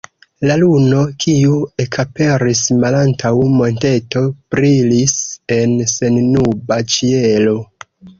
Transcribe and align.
La 0.49 0.53
luno, 0.59 1.01
kiu 1.23 1.57
ekaperis 1.83 2.61
malantaŭ 2.83 3.31
monteto, 3.57 4.23
brilis 4.55 5.13
en 5.57 5.77
sennuba 5.93 6.79
ĉielo. 6.95 7.55